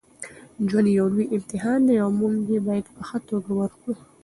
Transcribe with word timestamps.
ژوند 0.69 0.87
یو 0.99 1.07
لوی 1.13 1.25
امتحان 1.35 1.79
دی 1.87 1.95
او 2.03 2.09
موږ 2.19 2.33
یې 2.53 2.59
باید 2.67 2.85
په 2.95 3.01
ښه 3.07 3.17
توګه 3.29 3.51
ورکړو. 3.55 3.93